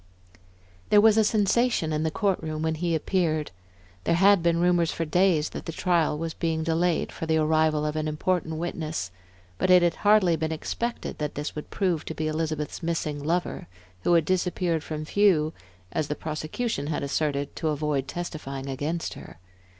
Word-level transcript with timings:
There 0.89 0.99
was 0.99 1.15
a 1.15 1.23
sensation 1.23 1.93
in 1.93 2.01
the 2.01 2.09
court 2.09 2.41
room 2.41 2.63
when 2.63 2.73
he 2.73 2.95
appeared. 2.95 3.51
There 4.03 4.15
had 4.15 4.41
been 4.41 4.59
rumors 4.59 4.91
for 4.91 5.05
days 5.05 5.51
that 5.51 5.67
the 5.67 5.71
trial 5.71 6.17
was 6.17 6.33
being 6.33 6.63
delayed 6.63 7.11
for 7.11 7.27
the 7.27 7.37
arrival 7.37 7.85
of 7.85 7.95
an 7.95 8.07
important 8.07 8.55
witness, 8.55 9.11
but 9.59 9.69
it 9.69 9.83
had 9.83 9.97
hardly 9.97 10.35
been 10.35 10.51
expected 10.51 11.19
that 11.19 11.35
this 11.35 11.53
would 11.55 11.69
prove 11.69 12.03
to 12.05 12.15
be 12.15 12.25
Elizabeth's 12.27 12.81
missing 12.81 13.23
lover, 13.23 13.67
who 14.01 14.13
had 14.15 14.25
disappeared 14.25 14.83
from 14.83 15.05
view, 15.05 15.53
as 15.91 16.07
the 16.07 16.15
prosecution 16.15 16.87
had 16.87 17.03
asserted, 17.03 17.55
to 17.57 17.67
avoid 17.67 18.07
testifying 18.07 18.67
against 18.67 19.13
her. 19.13 19.37